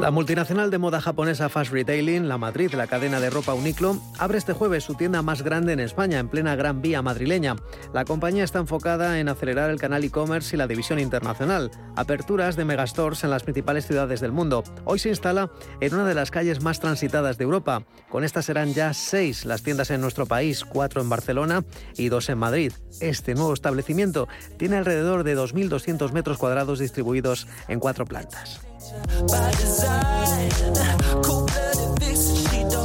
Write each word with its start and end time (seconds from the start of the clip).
La 0.00 0.10
multinacional 0.10 0.70
de 0.70 0.78
moda 0.78 1.02
japonesa 1.02 1.50
Fast 1.50 1.72
Retailing, 1.72 2.26
la 2.26 2.38
Madrid, 2.38 2.72
la 2.72 2.86
cadena 2.86 3.20
de 3.20 3.28
ropa 3.28 3.52
Uniqlo, 3.52 3.98
abre 4.18 4.38
este 4.38 4.54
jueves 4.54 4.82
su 4.82 4.94
tienda 4.94 5.20
más 5.20 5.42
grande 5.42 5.74
en 5.74 5.80
España, 5.80 6.18
en 6.18 6.30
plena 6.30 6.56
Gran 6.56 6.80
Vía 6.80 7.02
madrileña. 7.02 7.56
La 7.92 8.06
compañía 8.06 8.44
está 8.44 8.60
enfocada 8.60 9.20
en 9.20 9.28
acelerar 9.28 9.68
el 9.68 9.78
canal 9.78 10.02
e-commerce 10.02 10.56
y 10.56 10.58
la 10.58 10.66
división 10.66 11.00
internacional, 11.00 11.70
aperturas 11.96 12.56
de 12.56 12.64
megastores 12.64 13.24
en 13.24 13.30
las 13.30 13.42
principales 13.42 13.86
ciudades 13.86 14.20
del 14.20 14.32
mundo. 14.32 14.64
Hoy 14.86 14.98
se 14.98 15.10
instala 15.10 15.50
en 15.80 15.92
una 15.92 16.06
de 16.06 16.14
las 16.14 16.30
calles 16.30 16.62
más 16.62 16.80
transitadas 16.80 17.36
de 17.36 17.44
Europa. 17.44 17.84
Con 18.08 18.24
estas 18.24 18.46
serán 18.46 18.72
ya 18.72 18.94
seis 18.94 19.44
las 19.44 19.62
tiendas 19.62 19.90
en 19.90 20.00
nuestro 20.00 20.24
país, 20.24 20.64
cuatro 20.64 21.02
en 21.02 21.10
Barcelona 21.10 21.62
y 21.94 22.08
dos 22.08 22.30
en 22.30 22.38
Madrid. 22.38 22.72
Este 23.00 23.34
nuevo 23.34 23.52
establecimiento 23.52 24.28
tiene 24.56 24.78
alrededor 24.78 25.24
de 25.24 25.36
2.200 25.36 26.12
metros 26.12 26.38
cuadrados 26.38 26.78
distribuidos 26.78 27.46
en 27.68 27.80
cuatro 27.80 28.06
plantas. 28.06 28.62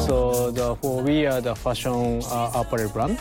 So 0.06 0.52
the 0.52 0.76
we 1.04 1.26
are 1.26 1.42
the 1.42 1.56
fashion 1.56 2.22
uh, 2.30 2.52
upper 2.54 2.88
brand. 2.90 3.18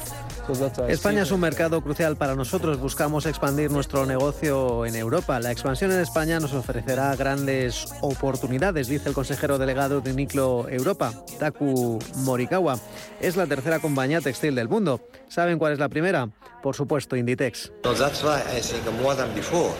A 0.46 0.90
España 0.90 1.22
es 1.22 1.30
un 1.30 1.40
mercado 1.40 1.80
crucial 1.80 2.16
para 2.16 2.34
nosotros. 2.34 2.78
Buscamos 2.78 3.24
expandir 3.24 3.70
nuestro 3.70 4.04
negocio 4.04 4.84
en 4.84 4.94
Europa. 4.94 5.40
La 5.40 5.50
expansión 5.50 5.90
en 5.90 6.00
España 6.00 6.38
nos 6.38 6.52
ofrecerá 6.52 7.16
grandes 7.16 7.86
oportunidades, 8.02 8.88
dice 8.88 9.08
el 9.08 9.14
consejero 9.14 9.56
delegado 9.56 10.02
de 10.02 10.12
Uniclo 10.12 10.68
Europa, 10.68 11.14
Taku 11.38 11.98
Morikawa. 12.16 12.78
Es 13.22 13.36
la 13.36 13.46
tercera 13.46 13.78
compañía 13.78 14.20
textil 14.20 14.54
del 14.54 14.68
mundo. 14.68 15.00
¿Saben 15.28 15.58
cuál 15.58 15.72
es 15.72 15.78
la 15.78 15.88
primera? 15.88 16.28
Por 16.62 16.76
supuesto, 16.76 17.16
Inditex. 17.16 17.72
So 17.82 17.94
that's 17.94 18.22
why 18.22 18.42
I 18.54 18.60
think 18.60 18.84
more 19.00 19.16
than 19.16 19.34
before, 19.34 19.72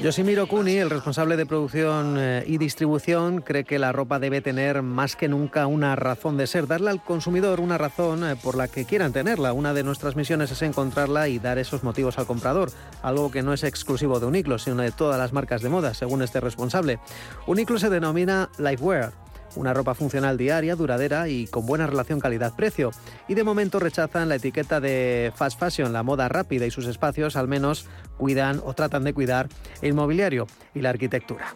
Yoshimiro 0.00 0.46
Kuni, 0.46 0.76
el 0.76 0.90
responsable 0.90 1.36
de 1.36 1.46
producción 1.46 2.16
eh, 2.18 2.44
y 2.46 2.58
distribución, 2.58 3.40
cree 3.40 3.64
que 3.64 3.78
la 3.78 3.92
ropa 3.92 4.18
debe 4.18 4.40
tener 4.40 4.82
más 4.82 5.16
que 5.16 5.28
nunca 5.28 5.66
una 5.66 5.96
razón 5.96 6.36
de 6.36 6.46
ser, 6.46 6.66
darle 6.66 6.90
al 6.90 7.02
consumidor 7.02 7.60
una 7.60 7.78
razón 7.78 8.24
eh, 8.24 8.36
por 8.36 8.56
la 8.56 8.68
que 8.68 8.84
quieran 8.84 9.12
tenerla. 9.12 9.52
Una 9.52 9.74
de 9.74 9.82
nuestras 9.82 10.16
misiones 10.16 10.50
es 10.50 10.62
encontrarla 10.62 11.28
y 11.28 11.38
dar 11.38 11.58
esos 11.58 11.82
motivos 11.82 12.18
al 12.18 12.26
comprador, 12.26 12.70
algo 13.02 13.30
que 13.30 13.42
no 13.42 13.52
es 13.52 13.64
exclusivo 13.64 14.20
de 14.20 14.26
Uniqlo, 14.26 14.58
sino 14.58 14.82
de 14.82 14.92
todas 14.92 15.18
las 15.18 15.32
marcas 15.32 15.62
de 15.62 15.68
moda, 15.68 15.94
según 15.94 16.22
este 16.22 16.40
responsable. 16.40 16.98
Uniqlo 17.46 17.78
se 17.78 17.90
denomina 17.90 18.50
Lifewear. 18.58 19.12
Una 19.56 19.74
ropa 19.74 19.94
funcional 19.94 20.38
diaria, 20.38 20.76
duradera 20.76 21.28
y 21.28 21.46
con 21.46 21.66
buena 21.66 21.86
relación 21.86 22.20
calidad-precio. 22.20 22.90
Y 23.28 23.34
de 23.34 23.44
momento 23.44 23.78
rechazan 23.78 24.28
la 24.28 24.36
etiqueta 24.36 24.80
de 24.80 25.32
fast 25.34 25.58
fashion, 25.58 25.92
la 25.92 26.02
moda 26.02 26.28
rápida 26.28 26.66
y 26.66 26.70
sus 26.70 26.86
espacios 26.86 27.36
al 27.36 27.48
menos 27.48 27.86
cuidan 28.16 28.60
o 28.64 28.74
tratan 28.74 29.04
de 29.04 29.14
cuidar 29.14 29.48
el 29.82 29.94
mobiliario 29.94 30.46
y 30.74 30.80
la 30.80 30.90
arquitectura. 30.90 31.54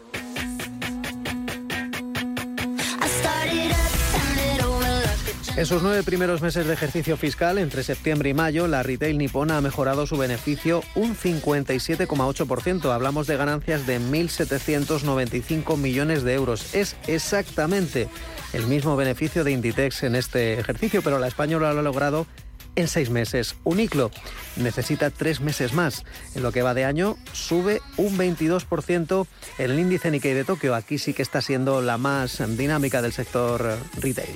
En 5.56 5.64
sus 5.64 5.82
nueve 5.82 6.02
primeros 6.02 6.42
meses 6.42 6.66
de 6.66 6.74
ejercicio 6.74 7.16
fiscal, 7.16 7.56
entre 7.56 7.82
septiembre 7.82 8.28
y 8.28 8.34
mayo, 8.34 8.66
la 8.66 8.82
retail 8.82 9.16
nipona 9.16 9.56
ha 9.56 9.62
mejorado 9.62 10.06
su 10.06 10.18
beneficio 10.18 10.82
un 10.94 11.16
57,8%. 11.16 12.92
Hablamos 12.92 13.26
de 13.26 13.38
ganancias 13.38 13.86
de 13.86 13.98
1.795 13.98 15.78
millones 15.78 16.24
de 16.24 16.34
euros. 16.34 16.74
Es 16.74 16.94
exactamente 17.06 18.06
el 18.52 18.66
mismo 18.66 18.96
beneficio 18.96 19.44
de 19.44 19.52
Inditex 19.52 20.02
en 20.02 20.16
este 20.16 20.60
ejercicio, 20.60 21.00
pero 21.00 21.18
la 21.18 21.26
española 21.26 21.72
lo 21.72 21.80
ha 21.80 21.82
logrado 21.82 22.26
en 22.74 22.86
seis 22.86 23.08
meses. 23.08 23.56
Uniclo 23.64 24.10
necesita 24.56 25.08
tres 25.08 25.40
meses 25.40 25.72
más. 25.72 26.04
En 26.34 26.42
lo 26.42 26.52
que 26.52 26.60
va 26.60 26.74
de 26.74 26.84
año 26.84 27.16
sube 27.32 27.80
un 27.96 28.18
22% 28.18 29.26
el 29.56 29.78
índice 29.78 30.10
Nikkei 30.10 30.34
de 30.34 30.44
Tokio. 30.44 30.74
Aquí 30.74 30.98
sí 30.98 31.14
que 31.14 31.22
está 31.22 31.40
siendo 31.40 31.80
la 31.80 31.96
más 31.96 32.42
dinámica 32.58 33.00
del 33.00 33.14
sector 33.14 33.78
retail. 34.02 34.34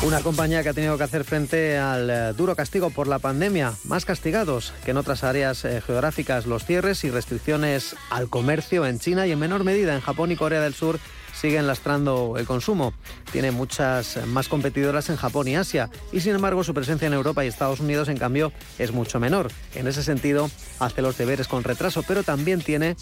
Una 0.00 0.20
compañía 0.20 0.62
que 0.62 0.68
ha 0.68 0.74
tenido 0.74 0.96
que 0.96 1.02
hacer 1.02 1.24
frente 1.24 1.76
al 1.76 2.08
eh, 2.08 2.32
duro 2.32 2.54
castigo 2.54 2.90
por 2.90 3.08
la 3.08 3.18
pandemia, 3.18 3.72
más 3.82 4.04
castigados 4.04 4.72
que 4.84 4.92
en 4.92 4.96
otras 4.96 5.24
áreas 5.24 5.64
eh, 5.64 5.82
geográficas, 5.84 6.46
los 6.46 6.64
cierres 6.64 7.02
y 7.02 7.10
restricciones 7.10 7.96
al 8.08 8.28
comercio 8.28 8.86
en 8.86 9.00
China 9.00 9.26
y 9.26 9.32
en 9.32 9.40
menor 9.40 9.64
medida 9.64 9.96
en 9.96 10.00
Japón 10.00 10.30
y 10.30 10.36
Corea 10.36 10.60
del 10.60 10.72
Sur 10.72 11.00
siguen 11.40 11.66
lastrando 11.66 12.34
el 12.36 12.46
consumo. 12.46 12.92
Tiene 13.32 13.50
muchas 13.50 14.18
más 14.26 14.48
competidoras 14.48 15.08
en 15.08 15.16
Japón 15.16 15.48
y 15.48 15.56
Asia 15.56 15.90
y 16.12 16.20
sin 16.20 16.34
embargo 16.34 16.64
su 16.64 16.74
presencia 16.74 17.06
en 17.06 17.14
Europa 17.14 17.44
y 17.44 17.48
Estados 17.48 17.80
Unidos 17.80 18.08
en 18.08 18.18
cambio 18.18 18.52
es 18.78 18.92
mucho 18.92 19.20
menor. 19.20 19.50
En 19.74 19.86
ese 19.86 20.02
sentido 20.02 20.50
hace 20.80 21.02
los 21.02 21.16
deberes 21.16 21.48
con 21.48 21.64
retraso, 21.64 22.02
pero 22.02 22.22
también 22.22 22.60
tiene 22.60 22.96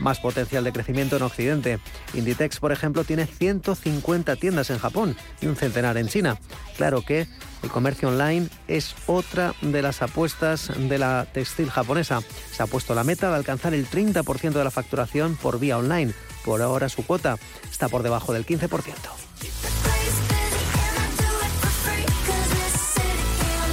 más 0.00 0.20
potencial 0.20 0.64
de 0.64 0.72
crecimiento 0.72 1.16
en 1.16 1.22
Occidente. 1.22 1.78
Inditex, 2.14 2.58
por 2.58 2.72
ejemplo, 2.72 3.04
tiene 3.04 3.26
150 3.26 4.36
tiendas 4.36 4.70
en 4.70 4.78
Japón 4.78 5.16
y 5.40 5.46
un 5.46 5.56
centenar 5.56 5.96
en 5.96 6.08
China. 6.08 6.38
Claro 6.76 7.02
que 7.02 7.26
el 7.62 7.70
comercio 7.70 8.08
online 8.08 8.48
es 8.68 8.94
otra 9.06 9.54
de 9.62 9.82
las 9.82 10.02
apuestas 10.02 10.70
de 10.76 10.98
la 10.98 11.26
textil 11.32 11.70
japonesa. 11.70 12.20
Se 12.52 12.62
ha 12.62 12.66
puesto 12.66 12.94
la 12.94 13.04
meta 13.04 13.30
de 13.30 13.36
alcanzar 13.36 13.74
el 13.74 13.88
30% 13.88 14.52
de 14.52 14.64
la 14.64 14.70
facturación 14.70 15.36
por 15.36 15.58
vía 15.58 15.78
online. 15.78 16.12
Por 16.44 16.62
ahora 16.62 16.88
su 16.88 17.04
cuota 17.04 17.38
está 17.70 17.88
por 17.88 18.02
debajo 18.02 18.32
del 18.32 18.46
15%. 18.46 18.68